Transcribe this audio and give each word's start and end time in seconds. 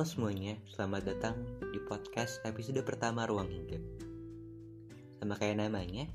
Halo 0.00 0.08
semuanya, 0.08 0.56
selamat 0.64 1.12
datang 1.12 1.36
di 1.60 1.76
podcast 1.84 2.40
episode 2.48 2.80
pertama 2.88 3.28
Ruang 3.28 3.52
Hinggap. 3.52 3.84
Sama 5.20 5.36
kayak 5.36 5.60
namanya, 5.60 6.08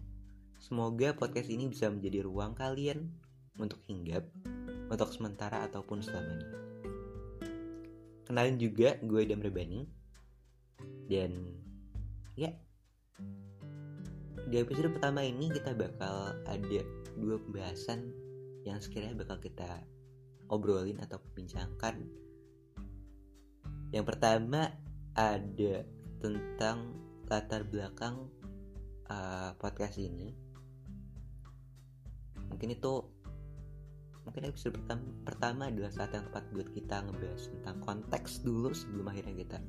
semoga 0.58 1.14
podcast 1.14 1.54
ini 1.54 1.70
bisa 1.70 1.94
menjadi 1.94 2.26
ruang 2.26 2.58
kalian 2.58 3.14
untuk 3.62 3.78
hinggap, 3.86 4.26
untuk 4.90 5.14
sementara 5.14 5.70
ataupun 5.70 6.02
selamanya. 6.02 6.50
Kenalin 8.26 8.58
juga, 8.58 8.98
gue 9.06 9.22
Idam 9.22 9.46
Rebani. 9.46 9.86
Dan 11.06 11.46
ya, 12.34 12.58
di 14.50 14.56
episode 14.66 14.98
pertama 14.98 15.22
ini 15.22 15.54
kita 15.54 15.78
bakal 15.78 16.34
ada 16.50 16.82
dua 17.22 17.38
pembahasan 17.38 18.10
yang 18.66 18.82
sekiranya 18.82 19.22
bakal 19.22 19.38
kita 19.38 19.86
obrolin 20.50 20.98
atau 21.06 21.22
bincangkan 21.38 22.25
yang 23.96 24.04
pertama 24.04 24.76
ada 25.16 25.88
tentang 26.20 26.92
latar 27.32 27.64
belakang 27.64 28.28
uh, 29.08 29.56
podcast 29.56 29.96
ini. 29.96 30.36
Mungkin 32.52 32.76
itu 32.76 33.08
mungkin 34.28 34.52
episode 34.52 34.76
pertama, 34.76 35.08
pertama 35.24 35.64
adalah 35.72 35.96
saat 35.96 36.12
yang 36.12 36.28
tepat 36.28 36.44
buat 36.52 36.68
kita 36.76 37.08
ngebahas 37.08 37.44
tentang 37.56 37.78
konteks 37.88 38.44
dulu 38.44 38.76
sebelum 38.76 39.08
akhirnya 39.08 39.36
kita 39.48 39.60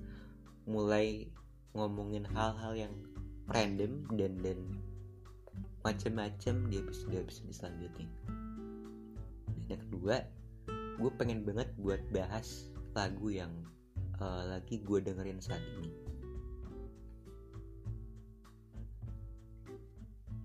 mulai 0.67 1.31
ngomongin 1.79 2.27
hal-hal 2.27 2.75
yang 2.75 2.95
random 3.47 4.11
dan 4.19 4.43
dan 4.43 4.59
macam-macam 5.87 6.55
di 6.67 6.83
episode 6.83 7.15
episode 7.15 7.55
selanjutnya. 7.55 8.11
Yang 9.71 9.87
kedua, 9.87 10.27
gue 10.99 11.11
pengen 11.15 11.47
banget 11.47 11.71
buat 11.79 12.03
bahas 12.11 12.75
lagu 12.91 13.31
yang 13.31 13.55
uh, 14.21 14.43
lagi 14.49 14.81
gue 14.81 14.99
dengerin 15.03 15.41
saat 15.41 15.63
ini. 15.81 15.91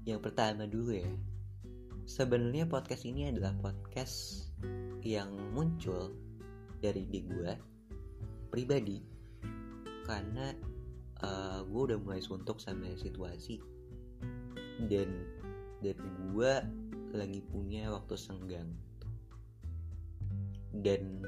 Yang 0.05 0.19
pertama 0.31 0.66
dulu 0.66 0.97
ya, 0.97 1.11
sebenarnya 2.09 2.66
podcast 2.66 3.05
ini 3.05 3.30
adalah 3.30 3.53
podcast 3.61 4.49
yang 5.05 5.30
muncul 5.53 6.14
dari 6.81 7.05
di 7.05 7.22
gue 7.22 7.53
pribadi 8.49 8.99
karena 10.05 10.52
uh, 11.22 11.61
gue 11.64 11.81
udah 11.94 11.99
mulai 12.02 12.19
suntuk 12.19 12.58
sama 12.58 12.89
situasi 12.97 13.61
dan 14.89 15.08
dan 15.86 15.97
gue 16.33 16.53
lagi 17.14 17.39
punya 17.53 17.94
waktu 17.94 18.16
senggang 18.17 18.69
dan 20.81 21.22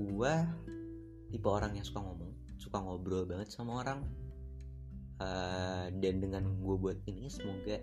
gue 0.00 0.34
tipe 1.28 1.48
orang 1.48 1.76
yang 1.76 1.84
suka 1.84 2.00
ngomong 2.00 2.32
suka 2.56 2.76
ngobrol 2.80 3.28
banget 3.28 3.52
sama 3.52 3.84
orang. 3.84 4.00
Uh, 5.20 5.92
dan 6.00 6.16
dengan 6.24 6.48
gue 6.48 6.76
buat 6.80 6.96
ini 7.04 7.28
semoga 7.28 7.76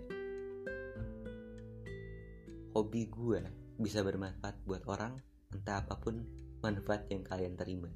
hobi 2.74 3.06
gue 3.06 3.40
bisa 3.78 4.02
bermanfaat 4.02 4.58
buat 4.66 4.82
orang 4.90 5.22
entah 5.54 5.86
apa 5.86 5.94
pun 6.02 6.26
manfaat 6.58 7.06
yang 7.14 7.22
kalian 7.22 7.54
terima. 7.54 7.90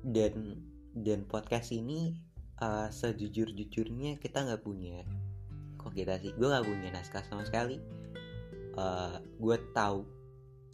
Dan 0.00 0.64
dan 0.96 1.28
podcast 1.28 1.68
ini 1.76 2.16
uh, 2.64 2.88
sejujur 2.88 3.52
jujurnya 3.52 4.16
kita 4.16 4.48
nggak 4.48 4.62
punya 4.64 5.04
kok 5.76 5.92
kita 5.92 6.16
sih 6.22 6.32
gue 6.32 6.48
nggak 6.48 6.64
punya 6.64 6.88
naskah 6.94 7.20
sama 7.26 7.44
sekali 7.44 7.82
uh, 8.74 8.82
eh, 8.82 9.14
gue 9.38 9.56
tahu 9.74 10.02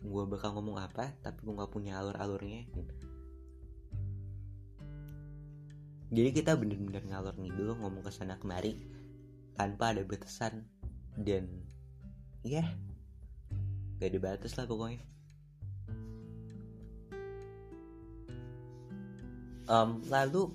gue 0.01 0.25
bakal 0.25 0.57
ngomong 0.57 0.81
apa 0.81 1.13
tapi 1.21 1.45
gue 1.45 1.55
nggak 1.55 1.73
punya 1.73 2.01
alur-alurnya. 2.01 2.65
Jadi 6.11 6.31
kita 6.35 6.59
bener-bener 6.59 7.07
ngalor 7.07 7.39
dulu 7.39 7.79
ngomong 7.87 8.03
ke 8.03 8.11
sana 8.11 8.35
kemari 8.35 8.75
tanpa 9.55 9.95
ada 9.95 10.03
batasan. 10.03 10.67
Dan 11.15 11.47
ya 12.43 12.65
yeah, 12.65 12.69
gak 14.01 14.17
ada 14.17 14.19
batas 14.19 14.57
lah 14.59 14.67
pokoknya. 14.67 15.05
Um, 19.71 20.03
lalu 20.11 20.51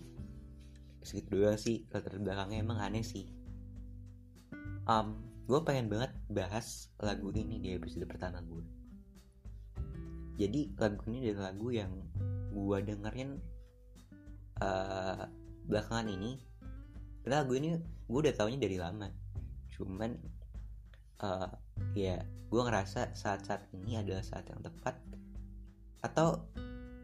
segitu 0.99 1.39
doang 1.39 1.55
sih 1.55 1.87
latar 1.87 2.19
belakangnya 2.19 2.59
emang 2.59 2.83
aneh 2.83 3.05
sih. 3.05 3.31
Um, 4.91 5.34
gue 5.45 5.59
pengen 5.61 5.87
banget 5.89 6.11
bahas 6.29 6.89
lagu 6.97 7.29
ini 7.33 7.61
di 7.61 7.69
episode 7.77 8.05
pertama 8.09 8.41
gue 8.41 8.65
jadi 10.35 10.67
lagu 10.75 10.99
ini 11.07 11.31
adalah 11.31 11.51
lagu 11.51 11.71
yang 11.71 11.91
gue 12.51 12.77
dengerin 12.83 13.39
uh, 14.59 15.23
belakangan 15.67 16.11
ini. 16.11 16.39
Lagu 17.25 17.55
ini 17.55 17.79
gue 17.79 18.19
udah 18.19 18.35
taunya 18.35 18.59
dari 18.59 18.75
lama. 18.75 19.07
Cuman 19.71 20.11
uh, 21.23 21.51
ya 21.95 22.19
gue 22.51 22.61
ngerasa 22.61 23.15
saat-saat 23.15 23.71
ini 23.79 23.95
adalah 23.95 24.21
saat 24.21 24.43
yang 24.51 24.59
tepat. 24.59 24.99
Atau 26.03 26.43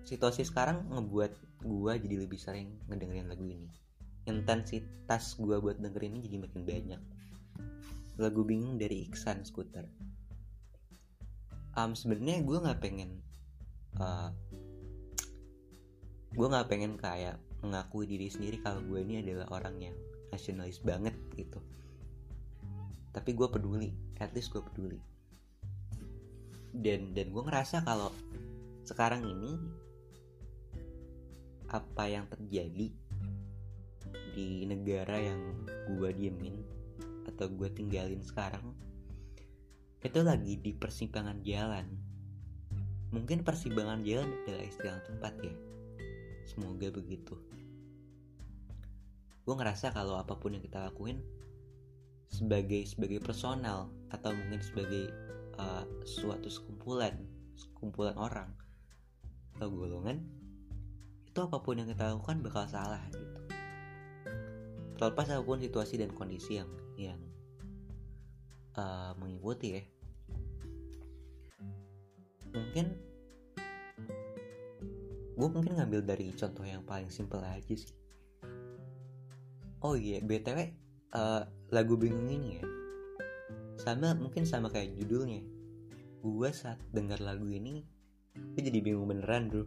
situasi 0.04 0.44
sekarang 0.44 0.92
ngebuat 0.92 1.64
gue 1.64 1.94
jadi 2.04 2.16
lebih 2.28 2.38
sering 2.38 2.84
ngedengerin 2.92 3.32
lagu 3.32 3.48
ini. 3.48 3.72
Intensitas 4.28 5.40
gue 5.40 5.56
buat 5.56 5.80
dengerin 5.80 6.20
ini 6.20 6.28
jadi 6.28 6.38
makin 6.44 6.62
banyak 6.68 7.02
lagu 8.22 8.46
bingung 8.46 8.78
dari 8.78 9.10
Iksan 9.10 9.42
Scooter 9.44 9.90
um, 11.76 11.92
sebenarnya 11.96 12.44
gue 12.44 12.58
nggak 12.62 12.80
pengen 12.80 13.12
uh, 14.00 14.30
gue 16.32 16.48
nggak 16.48 16.68
pengen 16.72 16.96
kayak 16.96 17.36
mengakui 17.62 18.08
diri 18.08 18.32
sendiri 18.32 18.58
kalau 18.64 18.82
gue 18.82 19.04
ini 19.04 19.22
adalah 19.22 19.48
orang 19.54 19.78
yang 19.78 19.96
nasionalis 20.32 20.80
banget 20.82 21.14
gitu. 21.36 21.60
Tapi 23.12 23.36
gue 23.36 23.48
peduli 23.52 23.92
at 24.18 24.32
least 24.32 24.50
gue 24.50 24.64
peduli. 24.64 24.98
Dan 26.72 27.12
dan 27.12 27.30
gue 27.30 27.44
ngerasa 27.44 27.84
kalau 27.84 28.16
sekarang 28.88 29.28
ini 29.28 29.60
apa 31.70 32.04
yang 32.08 32.26
terjadi 32.32 32.90
di 34.32 34.50
negara 34.64 35.20
yang 35.20 35.68
gue 35.92 36.10
diemin 36.16 36.64
atau 37.42 37.50
gue 37.58 37.74
tinggalin 37.74 38.22
sekarang 38.22 38.78
itu 40.06 40.22
lagi 40.22 40.62
di 40.62 40.78
persimpangan 40.78 41.42
jalan. 41.42 41.90
Mungkin 43.10 43.42
persimpangan 43.42 44.06
jalan 44.06 44.30
adalah 44.46 44.66
istilah 44.66 45.02
tepat 45.10 45.34
ya. 45.42 45.54
Semoga 46.46 46.94
begitu. 46.94 47.34
Gue 49.42 49.56
ngerasa 49.58 49.90
kalau 49.90 50.22
apa 50.22 50.38
pun 50.38 50.54
yang 50.54 50.62
kita 50.62 50.86
lakuin 50.86 51.18
sebagai 52.30 52.86
sebagai 52.86 53.26
personal 53.26 53.90
atau 54.14 54.38
mungkin 54.38 54.62
sebagai 54.62 55.10
uh, 55.58 55.82
suatu 56.06 56.46
sekumpulan 56.46 57.18
sekumpulan 57.58 58.14
orang 58.22 58.54
atau 59.58 59.68
golongan 59.70 60.22
itu 61.26 61.40
apa 61.42 61.58
pun 61.58 61.82
yang 61.82 61.90
kita 61.90 62.06
lakukan 62.06 62.38
bakal 62.46 62.70
salah 62.70 63.02
gitu. 63.10 63.38
Terlepas 65.02 65.34
apa 65.34 65.42
pun 65.42 65.58
situasi 65.58 65.98
dan 65.98 66.14
kondisi 66.14 66.62
yang 66.62 66.70
yang 67.02 67.31
uh, 68.78 69.12
mengikuti 69.18 69.68
ya. 69.80 69.84
Mungkin 72.52 72.86
gue 75.32 75.48
mungkin 75.50 75.74
ngambil 75.80 76.06
dari 76.06 76.30
contoh 76.36 76.62
yang 76.68 76.86
paling 76.86 77.10
simple 77.10 77.42
aja 77.42 77.74
sih. 77.74 77.96
Oh 79.82 79.98
iya 79.98 80.22
btw 80.22 80.70
uh, 81.18 81.44
lagu 81.74 81.98
bingung 81.98 82.30
ini 82.30 82.62
ya. 82.62 82.66
Sama 83.82 84.14
mungkin 84.14 84.46
sama 84.46 84.70
kayak 84.70 84.94
judulnya. 85.02 85.42
Gue 86.22 86.54
saat 86.54 86.78
dengar 86.94 87.18
lagu 87.18 87.50
ini 87.50 87.82
gue 88.36 88.62
jadi 88.62 88.80
bingung 88.84 89.10
beneran 89.10 89.50
bro. 89.50 89.66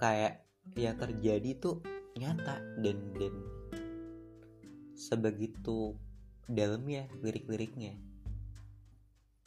Kayak 0.00 0.46
yang 0.74 0.96
terjadi 0.96 1.60
tuh 1.60 1.84
nyata 2.16 2.58
dan 2.80 2.96
dan 3.20 3.34
sebegitu 4.96 5.92
dalam 6.46 6.86
ya 6.86 7.10
lirik-liriknya. 7.22 7.98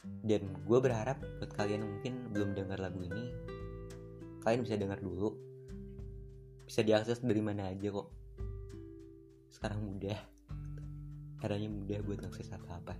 Dan 0.00 0.52
gue 0.64 0.78
berharap 0.80 1.20
buat 1.40 1.52
kalian 1.56 1.84
mungkin 1.84 2.32
belum 2.32 2.56
dengar 2.56 2.80
lagu 2.80 3.04
ini 3.04 3.32
kalian 4.44 4.64
bisa 4.64 4.76
dengar 4.76 5.00
dulu. 5.00 5.36
Bisa 6.64 6.80
diakses 6.84 7.20
dari 7.20 7.40
mana 7.44 7.72
aja 7.72 7.88
kok. 7.92 8.08
Sekarang 9.52 9.84
mudah. 9.84 10.16
Caranya 11.40 11.68
mudah 11.72 11.98
buat 12.04 12.20
ngakses 12.20 12.52
apa 12.52 12.68
apa. 12.80 12.94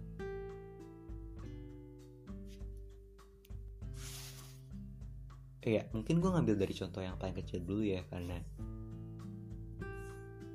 Iya, 5.60 5.84
mungkin 5.92 6.24
gue 6.24 6.30
ngambil 6.32 6.56
dari 6.56 6.72
contoh 6.72 7.04
yang 7.04 7.20
paling 7.20 7.36
kecil 7.36 7.60
dulu 7.60 7.84
ya 7.84 8.00
karena 8.08 8.40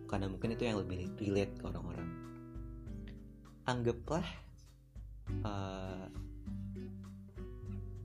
karena 0.09 0.25
mungkin 0.29 0.57
itu 0.57 0.65
yang 0.65 0.81
lebih 0.81 1.13
relate 1.21 1.53
ke 1.61 1.63
orang-orang 1.65 2.24
anggaplah 3.65 4.25
uh, 5.41 6.05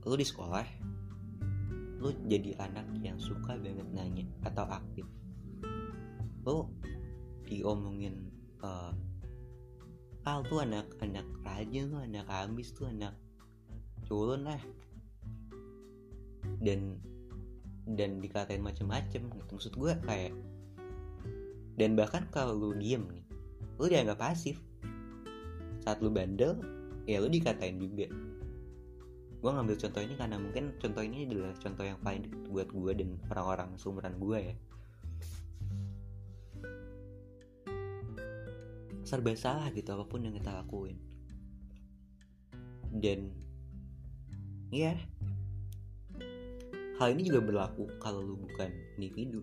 lu 0.05 0.17
di 0.17 0.25
sekolah 0.25 0.65
lu 2.01 2.09
jadi 2.25 2.57
anak 2.57 2.89
yang 3.05 3.21
suka 3.21 3.53
banget 3.61 3.85
nanya 3.93 4.25
atau 4.41 4.65
aktif. 4.65 5.05
Lu 6.41 6.65
diomongin 7.45 8.25
uh, 8.65 8.89
Al 10.25 10.45
tuh 10.45 10.65
anak 10.65 10.89
anak 11.01 11.25
rajin 11.45 11.93
tuh 11.93 12.01
anak 12.01 12.25
ambis 12.29 12.73
tuh 12.73 12.89
anak 12.89 13.13
culun 14.09 14.49
lah. 14.49 14.61
Dan 16.57 16.97
dan 17.85 18.17
dikatain 18.17 18.65
macem-macem 18.65 19.29
gitu. 19.29 19.51
Maksud 19.53 19.73
gue 19.77 19.93
kayak 20.01 20.33
dan 21.77 21.93
bahkan 21.93 22.25
kalau 22.33 22.57
lu 22.57 22.77
diem 22.77 23.05
nih 23.09 23.25
lu 23.81 23.89
dianggap 23.89 24.21
pasif 24.21 24.61
saat 25.81 25.97
lu 25.99 26.13
bandel 26.13 26.61
ya 27.09 27.17
lu 27.17 27.29
dikatain 27.29 27.81
juga. 27.81 28.07
Gue 29.41 29.49
ngambil 29.49 29.73
contoh 29.81 30.01
ini 30.05 30.13
karena 30.13 30.37
mungkin 30.37 30.77
contoh 30.77 31.01
ini 31.01 31.25
adalah 31.25 31.57
contoh 31.57 31.81
yang 31.81 31.97
paling 32.05 32.29
buat 32.53 32.69
gue 32.69 32.91
dan 32.93 33.09
orang-orang 33.33 33.73
seumuran 33.81 34.13
gue 34.21 34.39
ya. 34.53 34.55
Serba 39.01 39.33
salah 39.33 39.73
gitu 39.73 39.89
apa 39.97 40.05
pun 40.05 40.21
yang 40.21 40.37
kita 40.37 40.53
lakuin. 40.53 41.01
Dan 42.93 43.33
ya 44.69 44.93
hal 47.01 47.17
ini 47.17 47.25
juga 47.25 47.41
berlaku 47.41 47.89
kalau 47.97 48.21
lu 48.21 48.37
bukan 48.37 48.69
individu. 49.01 49.41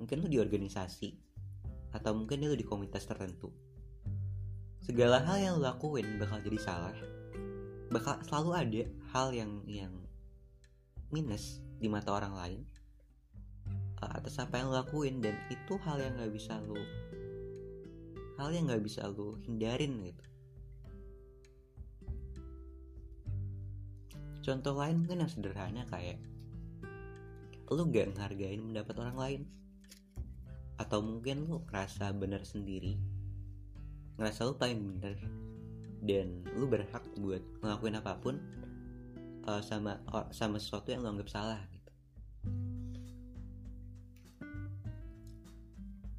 Mungkin 0.00 0.24
lu 0.24 0.26
di 0.32 0.40
organisasi 0.40 1.12
atau 1.92 2.16
mungkin 2.16 2.48
lu 2.48 2.56
di 2.56 2.64
komunitas 2.64 3.04
tertentu 3.04 3.52
segala 4.84 5.24
hal 5.24 5.40
yang 5.40 5.52
lu 5.56 5.64
lakuin 5.64 6.20
bakal 6.20 6.36
jadi 6.44 6.60
salah 6.60 6.92
bakal 7.88 8.20
selalu 8.28 8.50
ada 8.52 8.82
hal 9.16 9.32
yang 9.32 9.64
yang 9.64 9.94
minus 11.08 11.64
di 11.80 11.88
mata 11.88 12.12
orang 12.12 12.36
lain 12.36 12.60
uh, 14.04 14.12
atas 14.12 14.36
apa 14.36 14.60
yang 14.60 14.68
lo 14.68 14.84
lakuin 14.84 15.24
dan 15.24 15.40
itu 15.48 15.80
hal 15.88 15.96
yang 15.96 16.12
nggak 16.20 16.32
bisa 16.36 16.60
lo 16.60 16.76
hal 18.36 18.52
yang 18.52 18.68
nggak 18.68 18.84
bisa 18.84 19.08
lo 19.08 19.40
hindarin 19.46 20.04
gitu. 20.04 20.24
Contoh 24.44 24.76
lain 24.76 25.00
mungkin 25.00 25.24
yang 25.24 25.32
sederhana 25.32 25.88
kayak 25.88 26.20
lo 27.72 27.88
gak 27.88 28.12
ngehargain 28.12 28.60
mendapat 28.60 28.94
orang 29.00 29.16
lain 29.16 29.42
atau 30.76 31.00
mungkin 31.00 31.48
lo 31.48 31.64
ngerasa 31.64 32.12
bener 32.12 32.44
sendiri 32.44 33.13
ngerasa 34.14 34.46
lo 34.46 34.54
paling 34.54 34.78
bener 34.78 35.18
dan 36.04 36.44
lu 36.54 36.68
berhak 36.68 37.02
buat 37.18 37.40
ngelakuin 37.64 37.98
apa 37.98 38.12
pun 38.20 38.36
uh, 39.48 39.60
sama 39.64 39.98
uh, 40.12 40.28
sama 40.30 40.60
sesuatu 40.60 40.92
yang 40.92 41.00
lu 41.02 41.16
anggap 41.16 41.32
salah 41.32 41.60
gitu. 41.72 41.90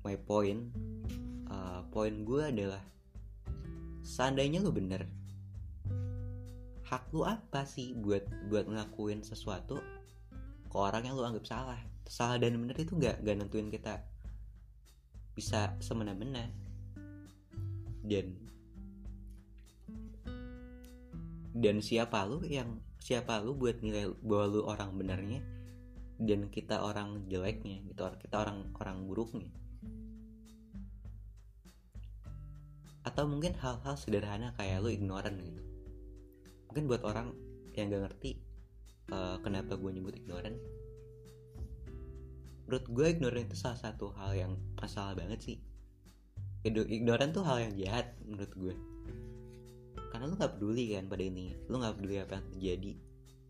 My 0.06 0.18
point, 0.22 0.70
uh, 1.50 1.82
poin 1.90 2.14
gue 2.26 2.44
adalah 2.46 2.84
seandainya 4.06 4.62
lu 4.62 4.70
bener, 4.70 5.10
hak 6.86 7.10
lu 7.10 7.26
apa 7.26 7.66
sih 7.66 7.98
buat 7.98 8.26
buat 8.50 8.70
ngelakuin 8.70 9.26
sesuatu 9.26 9.82
ke 10.70 10.76
orang 10.78 11.10
yang 11.10 11.18
lu 11.18 11.26
anggap 11.26 11.46
salah? 11.46 11.80
Salah 12.06 12.38
dan 12.38 12.54
bener 12.62 12.78
itu 12.78 12.94
gak, 13.02 13.26
gak 13.26 13.34
nentuin 13.34 13.74
kita 13.74 13.98
bisa 15.34 15.74
semena-mena 15.82 16.65
dan 18.06 18.38
dan 21.56 21.80
siapa 21.80 22.28
lu 22.28 22.44
yang 22.46 22.80
siapa 23.00 23.40
lu 23.42 23.56
buat 23.56 23.80
nilai 23.80 24.12
bahwa 24.22 24.46
lu 24.50 24.62
orang 24.66 24.92
benernya 24.98 25.42
dan 26.22 26.48
kita 26.48 26.80
orang 26.80 27.28
jeleknya 27.28 27.84
gitu 27.86 28.02
kita 28.22 28.36
orang 28.40 28.72
orang 28.80 29.04
buruknya? 29.04 29.52
Atau 33.06 33.30
mungkin 33.30 33.54
hal-hal 33.60 33.96
sederhana 34.00 34.58
kayak 34.58 34.82
lu 34.82 34.90
ignoran 34.90 35.38
gitu? 35.38 35.62
Mungkin 36.72 36.84
buat 36.90 37.06
orang 37.06 37.32
yang 37.76 37.92
gak 37.92 38.04
ngerti 38.10 38.40
uh, 39.12 39.38
kenapa 39.44 39.76
gue 39.78 39.92
nyebut 39.92 40.16
ignoran 40.16 40.56
menurut 42.66 42.86
gue 42.90 43.06
ignoran 43.06 43.46
itu 43.46 43.58
salah 43.58 43.78
satu 43.78 44.10
hal 44.18 44.34
yang 44.34 44.54
masalah 44.80 45.14
banget 45.14 45.40
sih 45.42 45.58
ignoran 46.66 47.30
tuh 47.30 47.46
hal 47.46 47.62
yang 47.62 47.74
jahat 47.78 48.18
menurut 48.26 48.52
gue. 48.58 48.76
Karena 50.10 50.26
lu 50.26 50.36
nggak 50.40 50.54
peduli 50.58 50.98
kan 50.98 51.06
pada 51.06 51.24
ini. 51.24 51.54
Lu 51.70 51.78
nggak 51.78 51.96
peduli 52.02 52.16
apa 52.18 52.42
yang 52.42 52.46
terjadi 52.50 52.92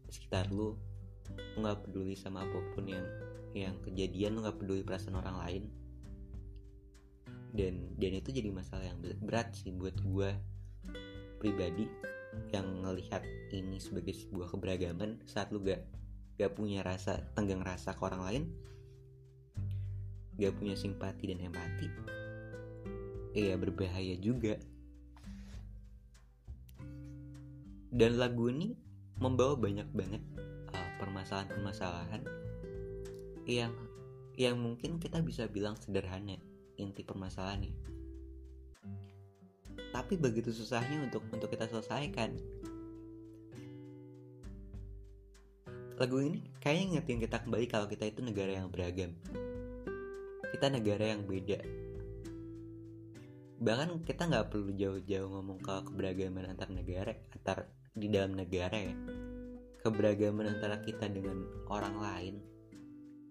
di 0.06 0.12
sekitar 0.12 0.52
lu. 0.52 0.76
Lu 1.56 1.58
nggak 1.64 1.88
peduli 1.88 2.14
sama 2.20 2.44
apa 2.44 2.60
pun 2.76 2.84
yang 2.84 3.06
yang 3.56 3.76
kejadian. 3.88 4.36
Lu 4.36 4.44
nggak 4.44 4.60
peduli 4.60 4.84
perasaan 4.84 5.16
orang 5.16 5.38
lain. 5.40 5.64
Dan 7.56 7.96
dan 7.96 8.12
itu 8.20 8.36
jadi 8.36 8.52
masalah 8.52 8.84
yang 8.84 9.00
berat 9.24 9.56
sih 9.56 9.72
buat 9.72 9.96
gue 10.04 10.30
pribadi 11.40 11.88
yang 12.52 12.84
ngelihat 12.84 13.24
ini 13.56 13.80
sebagai 13.80 14.12
sebuah 14.12 14.52
keberagaman 14.52 15.24
saat 15.24 15.56
lu 15.56 15.64
gak 15.64 15.88
gak 16.36 16.52
punya 16.52 16.84
rasa 16.84 17.24
tenggang 17.32 17.64
rasa 17.64 17.96
ke 17.96 18.02
orang 18.04 18.22
lain 18.28 18.44
gak 20.36 20.52
punya 20.60 20.76
simpati 20.76 21.32
dan 21.32 21.40
empati 21.48 21.88
iya 23.36 23.60
berbahaya 23.60 24.16
juga. 24.16 24.56
Dan 27.96 28.20
lagu 28.20 28.48
ini 28.50 28.76
membawa 29.20 29.60
banyak 29.60 29.88
banget 29.92 30.24
uh, 30.72 30.90
permasalahan-permasalahan 31.00 32.24
yang 33.48 33.72
yang 34.36 34.60
mungkin 34.60 35.00
kita 35.00 35.24
bisa 35.24 35.48
bilang 35.48 35.80
sederhana 35.80 36.36
inti 36.76 37.08
permasalahannya 37.08 37.72
tapi 39.96 40.20
begitu 40.20 40.52
susahnya 40.52 41.08
untuk 41.08 41.24
untuk 41.32 41.48
kita 41.48 41.72
selesaikan. 41.72 42.36
Lagu 45.96 46.20
ini 46.20 46.44
kayaknya 46.60 47.00
ngertiin 47.00 47.24
kita 47.24 47.48
kembali 47.48 47.66
kalau 47.72 47.88
kita 47.88 48.04
itu 48.04 48.20
negara 48.20 48.60
yang 48.60 48.68
beragam. 48.68 49.16
Kita 50.52 50.68
negara 50.68 51.16
yang 51.16 51.24
beda 51.24 51.85
bahkan 53.56 54.04
kita 54.04 54.28
nggak 54.28 54.52
perlu 54.52 54.76
jauh-jauh 54.76 55.32
ngomong 55.32 55.64
ke 55.64 55.74
keberagaman 55.88 56.52
antar 56.52 56.68
negara 56.72 57.16
antar 57.32 57.72
di 57.96 58.12
dalam 58.12 58.36
negara 58.36 58.76
ya. 58.76 58.96
Keberagaman 59.80 60.60
antara 60.60 60.82
kita 60.82 61.08
dengan 61.08 61.46
orang 61.72 61.96
lain 62.02 62.36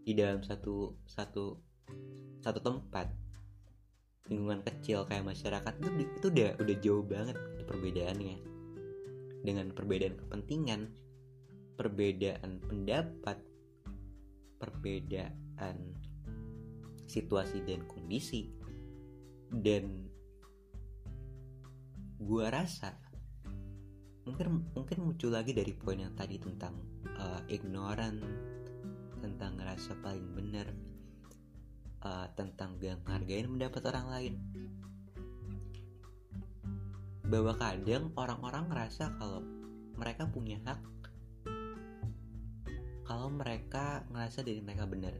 di 0.04 0.12
dalam 0.16 0.40
satu 0.40 0.96
satu 1.04 1.58
satu 2.40 2.60
tempat 2.62 3.10
lingkungan 4.30 4.64
kecil 4.64 5.04
kayak 5.04 5.28
masyarakat 5.28 5.72
itu 5.80 5.88
itu 6.08 6.26
udah 6.32 6.50
udah 6.56 6.76
jauh 6.80 7.04
banget 7.04 7.36
perbedaannya. 7.68 8.36
Dengan 9.44 9.76
perbedaan 9.76 10.16
kepentingan 10.16 10.80
perbedaan 11.76 12.64
pendapat 12.64 13.36
perbedaan 14.56 15.76
situasi 17.04 17.60
dan 17.68 17.84
kondisi 17.84 18.48
dan 19.52 20.13
gua 22.24 22.48
rasa 22.48 22.96
mungkin 24.24 24.72
mungkin 24.72 24.98
muncul 25.04 25.28
lagi 25.28 25.52
dari 25.52 25.76
poin 25.76 26.00
yang 26.00 26.16
tadi 26.16 26.40
tentang 26.40 26.80
uh, 27.20 27.44
ignoran 27.52 28.24
tentang 29.20 29.60
ngerasa 29.60 30.00
paling 30.00 30.32
benar 30.32 30.72
uh, 32.00 32.26
tentang 32.32 32.80
gak 32.80 33.04
ngargain 33.04 33.48
mendapat 33.48 33.84
orang 33.88 34.06
lain. 34.08 34.34
Bahwa 37.24 37.56
kadang 37.56 38.12
orang-orang 38.16 38.68
ngerasa 38.68 39.16
kalau 39.16 39.40
mereka 39.96 40.28
punya 40.28 40.60
hak 40.64 40.80
kalau 43.04 43.28
mereka 43.28 44.02
ngerasa 44.10 44.42
dari 44.42 44.60
mereka 44.64 44.88
benar 44.88 45.14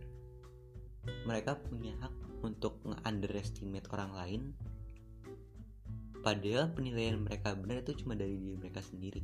mereka 1.28 1.60
punya 1.60 1.92
hak 2.00 2.14
untuk 2.40 2.80
nge-underestimate 2.84 3.88
orang 3.92 4.12
lain 4.16 4.42
Padahal 6.24 6.72
penilaian 6.72 7.20
mereka 7.20 7.52
benar 7.52 7.84
itu 7.84 8.00
cuma 8.00 8.16
dari 8.16 8.40
diri 8.40 8.56
mereka 8.56 8.80
sendiri. 8.80 9.20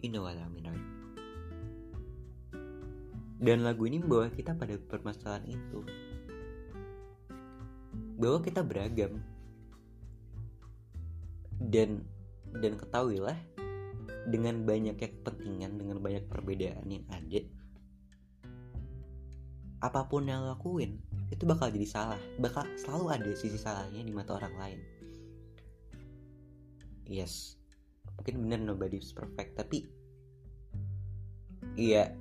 You 0.00 0.08
know 0.08 0.24
what 0.24 0.40
I 0.40 0.48
mean, 0.48 0.64
right? 0.64 0.88
Dan 3.36 3.68
lagu 3.68 3.84
ini 3.84 4.00
membawa 4.00 4.32
kita 4.32 4.56
pada 4.56 4.80
permasalahan 4.80 5.44
itu. 5.52 5.84
Bahwa 8.16 8.40
kita 8.40 8.64
beragam. 8.64 9.20
Dan 11.60 12.00
dan 12.48 12.80
ketahuilah 12.80 13.36
dengan 14.24 14.64
banyaknya 14.64 15.08
kepentingan, 15.20 15.76
dengan 15.76 16.00
banyak 16.00 16.24
perbedaan 16.32 16.88
yang 16.88 17.04
ada, 17.12 17.40
apa 19.82 20.06
pun 20.06 20.30
yang 20.30 20.46
lakuin, 20.46 21.02
itu 21.32 21.48
bakal 21.48 21.72
jadi 21.72 21.88
salah 21.88 22.20
bakal 22.36 22.68
selalu 22.76 23.16
ada 23.16 23.30
sisi 23.32 23.56
salahnya 23.56 24.04
di 24.04 24.12
mata 24.12 24.36
orang 24.36 24.54
lain. 24.60 24.80
Yes. 27.08 27.56
Mungkin 28.20 28.44
bener 28.44 28.60
nobody 28.60 29.00
is 29.00 29.16
perfect 29.16 29.56
tapi 29.56 29.88
iya 31.80 32.12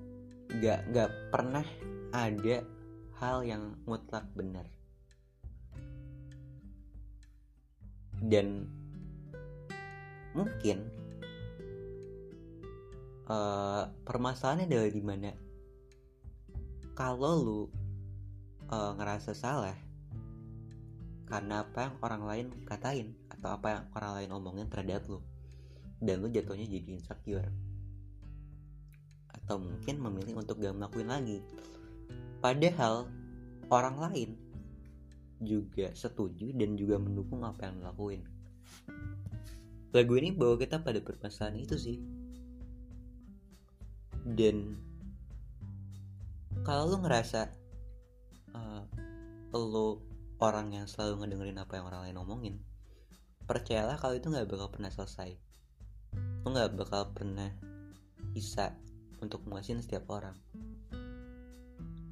nggak 0.52 0.80
nggak 0.96 1.10
pernah 1.32 1.66
ada 2.16 2.64
hal 3.20 3.44
yang 3.44 3.76
mutlak 3.84 4.26
benar 4.34 4.66
dan 8.22 8.70
mungkin 10.32 10.88
uh, 13.28 13.90
permasalahannya 14.06 14.70
adalah 14.70 14.92
di 14.94 15.04
mana 15.04 15.32
kalau 16.94 17.34
lu 17.42 17.62
uh, 18.72 18.96
ngerasa 18.98 19.36
salah 19.36 19.76
karena 21.32 21.64
apa 21.64 21.88
yang 21.88 21.96
orang 22.04 22.24
lain 22.28 22.48
katain 22.68 23.16
atau 23.32 23.56
apa 23.56 23.68
yang 23.72 23.84
orang 23.96 24.12
lain 24.20 24.30
omongin 24.36 24.68
terhadap 24.68 25.08
lu. 25.08 25.24
Dan 26.04 26.20
lu 26.20 26.28
jatuhnya 26.28 26.68
jadi 26.68 27.00
insecure. 27.00 27.48
Atau 29.32 29.64
mungkin 29.64 30.04
memilih 30.04 30.44
untuk 30.44 30.60
gak 30.60 30.76
ngelakuin 30.76 31.08
lagi. 31.08 31.40
Padahal 32.44 33.08
orang 33.72 33.96
lain 34.02 34.30
juga 35.40 35.96
setuju 35.96 36.52
dan 36.52 36.76
juga 36.76 37.00
mendukung 37.00 37.48
apa 37.48 37.72
yang 37.72 37.80
lo 37.80 37.96
lakuin. 37.96 38.22
Lagu 39.96 40.14
ini 40.20 40.36
bawa 40.36 40.60
kita 40.60 40.84
pada 40.84 41.00
permasalahan 41.00 41.64
itu 41.64 41.76
sih. 41.80 41.98
Dan 44.28 44.76
kalau 46.68 46.92
lo 46.92 46.98
ngerasa 47.00 47.61
uh, 48.56 48.84
lo 49.52 50.02
orang 50.42 50.74
yang 50.74 50.86
selalu 50.90 51.22
ngedengerin 51.22 51.62
apa 51.62 51.78
yang 51.78 51.86
orang 51.92 52.02
lain 52.10 52.18
omongin 52.22 52.56
percayalah 53.46 54.00
kalau 54.00 54.16
itu 54.16 54.32
nggak 54.32 54.48
bakal 54.48 54.72
pernah 54.72 54.88
selesai. 54.88 55.36
Lo 56.46 56.48
nggak 56.56 56.78
bakal 56.80 57.12
pernah 57.12 57.52
bisa 58.32 58.72
untuk 59.20 59.44
memuasin 59.44 59.84
setiap 59.84 60.08
orang. 60.08 60.38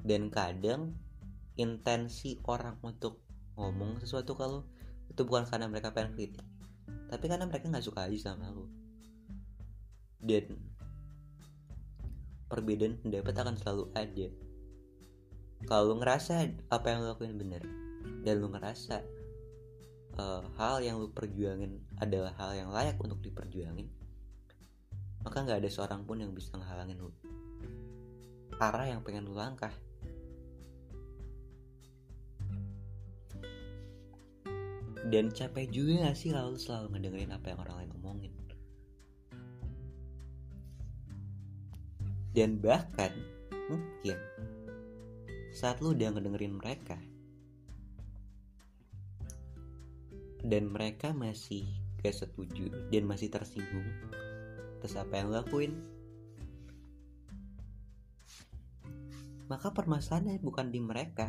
Dan 0.04 0.28
kadang 0.28 0.92
intensi 1.56 2.36
orang 2.44 2.76
untuk 2.84 3.24
ngomong 3.56 4.00
sesuatu 4.04 4.36
kalau 4.36 4.68
itu 5.08 5.24
bukan 5.24 5.48
karena 5.48 5.66
mereka 5.68 5.92
pengen 5.92 6.16
kritik 6.16 6.40
tapi 7.10 7.26
karena 7.26 7.44
mereka 7.50 7.66
nggak 7.66 7.82
suka 7.82 8.06
aja 8.06 8.30
sama 8.30 8.54
lo. 8.54 8.70
Dan 10.22 10.54
perbedaan 12.46 13.02
pendapat 13.02 13.34
akan 13.34 13.56
selalu 13.58 13.84
ada 13.98 14.26
kalau 15.68 15.92
lu 15.92 15.94
ngerasa 16.00 16.48
apa 16.72 16.86
yang 16.88 17.04
lu 17.04 17.08
lakuin 17.12 17.36
bener 17.36 17.62
dan 18.24 18.34
lu 18.40 18.48
ngerasa 18.52 19.04
uh, 20.16 20.42
hal 20.56 20.80
yang 20.84 21.00
lu 21.00 21.12
perjuangin 21.12 21.80
adalah 22.00 22.32
hal 22.36 22.56
yang 22.56 22.70
layak 22.72 22.96
untuk 23.00 23.20
diperjuangin 23.20 23.88
maka 25.20 25.36
nggak 25.44 25.60
ada 25.60 25.70
seorang 25.70 26.08
pun 26.08 26.16
yang 26.16 26.32
bisa 26.32 26.56
ngehalangin 26.56 26.96
lu. 26.96 27.12
Arah 28.56 28.88
yang 28.88 29.04
pengen 29.04 29.28
lu 29.28 29.36
langkah. 29.36 29.72
Dan 35.12 35.28
capek 35.28 35.68
juga 35.68 36.08
gak 36.08 36.16
sih 36.16 36.32
kalau 36.32 36.56
selalu 36.56 36.96
ngedengerin 36.96 37.36
apa 37.36 37.52
yang 37.52 37.60
orang 37.60 37.76
lain 37.84 37.90
ngomongin 37.98 38.32
dan 42.30 42.62
bahkan 42.62 43.10
mungkin 43.66 44.14
saat 45.60 45.84
lu 45.84 45.92
udah 45.92 46.16
ngedengerin 46.16 46.56
mereka. 46.56 46.96
Dan 50.40 50.72
mereka 50.72 51.12
masih 51.12 51.68
gak 52.00 52.16
setuju 52.16 52.72
dan 52.88 53.04
masih 53.04 53.28
tersinggung 53.28 53.84
terus 54.80 54.96
apa 54.96 55.20
yang 55.20 55.28
lu 55.28 55.36
lakuin. 55.36 55.76
Maka 59.52 59.68
permasalahannya 59.76 60.40
bukan 60.40 60.72
di 60.72 60.80
mereka. 60.80 61.28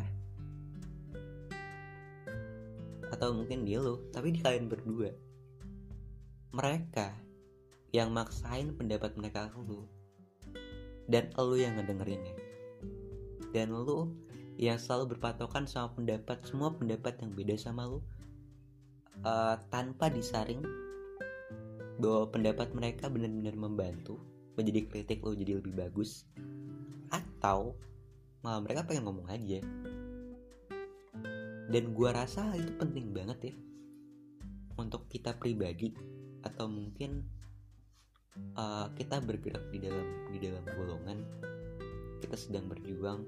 Atau 3.12 3.36
mungkin 3.36 3.68
dia 3.68 3.84
lo 3.84 4.00
tapi 4.16 4.32
di 4.32 4.40
kalian 4.40 4.72
berdua. 4.72 5.12
Mereka 6.56 7.12
yang 7.92 8.16
maksain 8.16 8.72
pendapat 8.80 9.12
mereka 9.12 9.52
ke 9.52 9.60
lu. 9.60 9.84
Dan 11.04 11.28
lu 11.36 11.60
yang 11.60 11.76
ngedengerinnya 11.76 12.41
dan 13.52 13.70
lu 13.72 14.12
yang 14.60 14.76
selalu 14.76 15.16
berpatokan 15.16 15.64
sama 15.64 15.92
pendapat 15.96 16.44
semua 16.44 16.72
pendapat 16.76 17.16
yang 17.20 17.32
beda 17.32 17.56
sama 17.56 17.88
lu 17.88 18.00
uh, 19.24 19.56
tanpa 19.72 20.12
disaring 20.12 20.60
bahwa 22.00 22.28
pendapat 22.32 22.72
mereka 22.72 23.06
benar-benar 23.12 23.54
membantu 23.54 24.18
menjadi 24.56 24.88
kritik 24.88 25.24
lo 25.24 25.32
jadi 25.32 25.60
lebih 25.60 25.72
bagus 25.76 26.28
atau 27.12 27.76
malah 28.42 28.60
mereka 28.64 28.84
pengen 28.88 29.06
ngomong 29.06 29.28
aja. 29.30 29.60
Dan 31.72 31.96
gua 31.96 32.12
rasa 32.12 32.52
itu 32.58 32.74
penting 32.76 33.16
banget 33.16 33.52
ya 33.52 33.54
untuk 34.76 35.08
kita 35.08 35.36
pribadi 35.36 35.94
atau 36.42 36.68
mungkin 36.68 37.22
uh, 38.56 38.92
kita 38.92 39.20
bergerak 39.24 39.68
di 39.72 39.78
dalam 39.80 40.32
di 40.32 40.38
dalam 40.42 40.64
golongan 40.64 41.18
kita 42.20 42.36
sedang 42.36 42.66
berjuang 42.68 43.24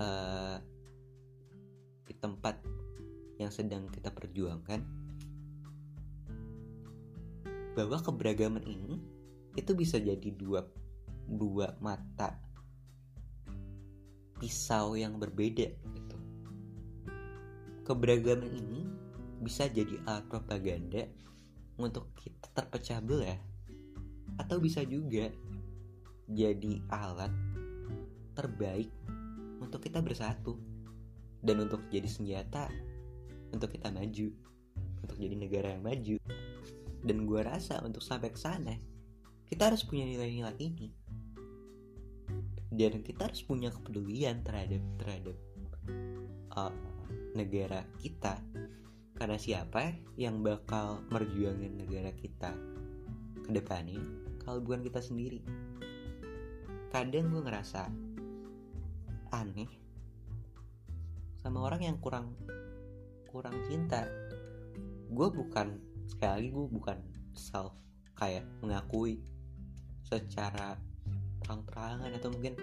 uh, 0.00 0.56
di 2.06 2.14
tempat 2.16 2.60
yang 3.36 3.52
sedang 3.52 3.90
kita 3.92 4.08
perjuangkan 4.08 4.80
bahwa 7.76 8.00
keberagaman 8.00 8.64
ini 8.64 8.96
itu 9.52 9.76
bisa 9.76 10.00
jadi 10.00 10.32
dua 10.32 10.64
dua 11.28 11.76
mata 11.82 12.40
pisau 14.40 14.96
yang 14.96 15.20
berbeda 15.20 15.68
gitu. 15.68 16.16
Keberagaman 17.84 18.52
ini 18.52 18.80
bisa 19.40 19.68
jadi 19.68 20.00
alat 20.08 20.24
propaganda 20.32 21.04
untuk 21.76 22.08
kita 22.16 22.48
terpecah 22.56 23.00
belah 23.04 23.40
atau 24.40 24.56
bisa 24.60 24.84
juga 24.84 25.28
jadi 26.28 26.82
alat 26.88 27.32
terbaik 28.36 28.90
untuk 29.60 29.82
kita 29.82 30.00
bersatu. 30.00 30.58
Dan 31.40 31.62
untuk 31.62 31.84
jadi 31.92 32.08
senjata 32.08 32.68
untuk 33.54 33.72
kita 33.72 33.92
maju. 33.92 34.28
Untuk 35.04 35.16
jadi 35.16 35.34
negara 35.38 35.76
yang 35.76 35.84
maju. 35.84 36.16
Dan 37.06 37.28
gue 37.28 37.40
rasa 37.44 37.80
untuk 37.86 38.02
sampai 38.02 38.34
ke 38.34 38.40
sana 38.40 38.74
kita 39.46 39.70
harus 39.70 39.86
punya 39.86 40.02
nilai-nilai 40.04 40.58
ini. 40.58 40.90
Dan 42.66 43.00
kita 43.00 43.30
harus 43.30 43.40
punya 43.46 43.70
kepedulian 43.70 44.42
terhadap 44.42 44.82
terhadap 44.98 45.36
uh, 46.58 46.74
negara 47.38 47.86
kita. 48.02 48.42
Karena 49.16 49.38
siapa 49.40 49.96
yang 50.20 50.44
bakal 50.44 51.00
merjuangin 51.08 51.78
negara 51.78 52.12
kita 52.12 52.52
ke 53.46 53.50
depannya? 53.54 54.02
Kalau 54.42 54.60
bukan 54.60 54.84
kita 54.84 55.00
sendiri. 55.00 55.40
Kadang 56.90 57.32
gue 57.32 57.40
ngerasa 57.40 57.88
aneh 59.36 59.68
sama 61.36 61.62
orang 61.62 61.84
yang 61.84 61.96
kurang 62.00 62.32
kurang 63.30 63.54
cinta. 63.68 64.08
Gue 65.12 65.28
bukan 65.30 65.78
sekali 66.08 66.32
lagi 66.32 66.48
gue 66.50 66.66
bukan 66.72 66.98
self 67.36 67.76
kayak 68.16 68.48
mengakui 68.64 69.20
secara 70.02 70.80
terang-terangan 71.44 72.10
atau 72.16 72.32
mungkin 72.32 72.54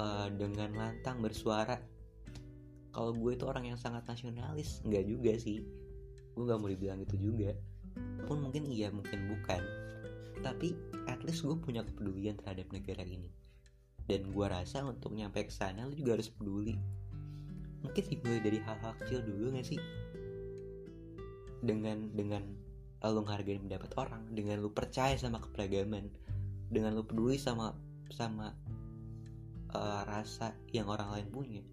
uh, 0.00 0.26
dengan 0.32 0.72
lantang 0.74 1.20
bersuara. 1.20 1.78
Kalau 2.90 3.12
gue 3.12 3.36
itu 3.36 3.44
orang 3.44 3.68
yang 3.68 3.78
sangat 3.78 4.08
nasionalis 4.08 4.80
nggak 4.82 5.04
juga 5.04 5.36
sih. 5.36 5.60
Gue 6.32 6.42
nggak 6.42 6.58
mau 6.58 6.72
dibilang 6.72 7.04
itu 7.04 7.20
juga. 7.20 7.52
Pun 8.24 8.40
mungkin 8.40 8.64
iya 8.66 8.88
mungkin 8.88 9.30
bukan. 9.30 9.62
Tapi 10.40 10.72
at 11.06 11.20
least 11.22 11.44
gue 11.44 11.54
punya 11.60 11.84
kepedulian 11.84 12.40
terhadap 12.40 12.66
negara 12.72 13.04
ini 13.06 13.45
dan 14.06 14.30
gue 14.30 14.46
rasa 14.46 14.86
untuk 14.86 15.14
nyampe 15.14 15.46
ke 15.46 15.52
sana 15.52 15.86
lu 15.86 15.94
juga 15.94 16.18
harus 16.18 16.30
peduli. 16.30 16.78
Mungkin 17.82 18.04
dimulai 18.06 18.40
dari 18.42 18.58
hal-hal 18.62 18.94
kecil 19.02 19.22
dulu 19.22 19.54
gak 19.54 19.66
sih? 19.66 19.80
Dengan 21.62 22.14
dengan 22.14 22.42
lu 23.06 23.22
menghargai 23.22 23.62
pendapat 23.62 23.92
orang 24.02 24.22
dengan 24.34 24.58
lu 24.58 24.74
percaya 24.74 25.14
sama 25.14 25.38
keberagaman 25.38 26.10
dengan 26.74 26.98
lu 26.98 27.06
peduli 27.06 27.38
sama 27.38 27.70
sama 28.10 28.50
uh, 29.70 30.02
rasa 30.06 30.54
yang 30.74 30.90
orang 30.90 31.14
lain 31.14 31.28
punya. 31.30 31.64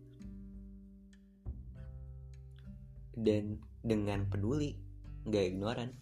Dan 3.14 3.62
dengan 3.82 4.26
peduli 4.30 4.78
nggak 5.30 5.46
ignoran 5.54 5.94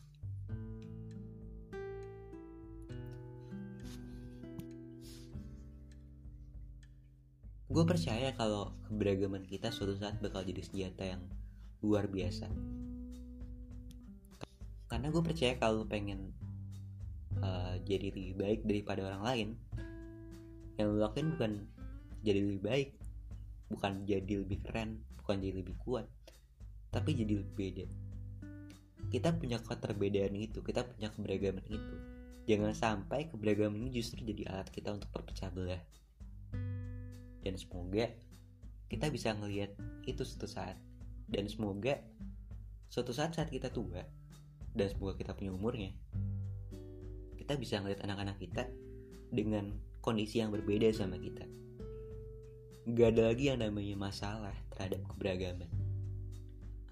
gue 7.71 7.87
percaya 7.87 8.35
kalau 8.35 8.75
keberagaman 8.91 9.47
kita 9.47 9.71
suatu 9.71 9.95
saat 9.95 10.19
bakal 10.19 10.43
jadi 10.43 10.59
senjata 10.59 11.07
yang 11.07 11.23
luar 11.79 12.11
biasa. 12.11 12.51
Karena 14.91 15.07
gue 15.07 15.23
percaya 15.23 15.55
kalau 15.55 15.87
pengen 15.87 16.35
uh, 17.39 17.79
jadi 17.87 18.11
lebih 18.11 18.35
baik 18.35 18.67
daripada 18.67 19.07
orang 19.07 19.23
lain 19.23 19.49
yang 20.75 20.91
lo 20.91 21.07
lakuin 21.07 21.31
bukan 21.31 21.51
jadi 22.27 22.39
lebih 22.43 22.59
baik 22.59 22.89
bukan 23.71 24.03
jadi 24.03 24.33
lebih 24.43 24.59
keren 24.67 24.99
bukan 25.23 25.39
jadi 25.39 25.63
lebih 25.63 25.75
kuat 25.79 26.11
tapi 26.91 27.15
jadi 27.15 27.39
lebih 27.39 27.55
beda. 27.55 27.87
Kita 29.07 29.31
punya 29.31 29.63
keterbedaan 29.63 30.35
itu 30.35 30.59
kita 30.59 30.83
punya 30.83 31.07
keberagaman 31.07 31.63
itu. 31.71 31.95
Jangan 32.51 32.75
sampai 32.75 33.31
keberagaman 33.31 33.79
ini 33.79 33.95
justru 33.95 34.27
jadi 34.27 34.51
alat 34.51 34.67
kita 34.75 34.91
untuk 34.91 35.07
berpecah 35.15 35.47
belah 35.55 35.79
dan 37.41 37.57
semoga 37.57 38.10
kita 38.88 39.07
bisa 39.10 39.33
ngelihat 39.36 39.74
itu 40.05 40.21
suatu 40.25 40.48
saat. 40.48 40.77
Dan 41.31 41.48
semoga 41.48 41.95
suatu 42.91 43.15
saat 43.15 43.31
saat 43.36 43.48
kita 43.48 43.71
tua 43.71 44.03
dan 44.75 44.88
semoga 44.91 45.15
kita 45.15 45.31
punya 45.31 45.55
umurnya 45.55 45.95
kita 47.51 47.60
bisa 47.60 47.83
ngeliat 47.83 48.00
anak-anak 48.07 48.39
kita 48.39 48.63
dengan 49.27 49.75
kondisi 50.00 50.39
yang 50.39 50.55
berbeda 50.55 50.88
sama 50.95 51.19
kita. 51.19 51.43
Gak 52.95 53.12
ada 53.12 53.27
lagi 53.27 53.51
yang 53.51 53.60
namanya 53.60 54.00
masalah 54.00 54.55
terhadap 54.71 55.03
keberagaman 55.12 55.67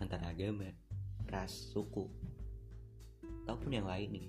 antara 0.03 0.35
agama, 0.35 0.67
ras, 1.31 1.53
suku, 1.53 2.11
ataupun 3.47 3.71
yang 3.71 3.87
lainnya. 3.87 4.27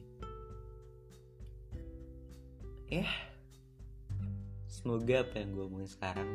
Ya, 2.87 3.11
semoga 4.81 5.21
apa 5.21 5.45
yang 5.45 5.53
gue 5.53 5.65
omongin 5.69 5.91
sekarang, 5.93 6.31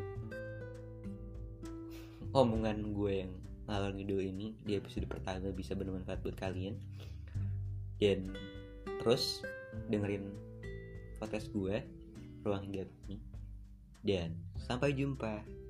omongan 2.29 2.93
gue 2.93 3.25
yang 3.25 3.33
ngalor 3.65 3.91
ngidul 3.97 4.21
ini 4.21 4.53
di 4.61 4.77
episode 4.77 5.09
pertama 5.09 5.49
bisa 5.49 5.73
bermanfaat 5.73 6.21
buat 6.21 6.37
kalian. 6.37 6.77
Dan 7.97 8.37
terus 9.01 9.41
dengerin 9.89 10.29
podcast 11.17 11.49
gue, 11.49 11.81
Ruang 12.45 12.69
Hingga 12.69 12.85
ini. 13.09 13.17
Dan 14.05 14.37
sampai 14.61 14.93
jumpa. 14.93 15.64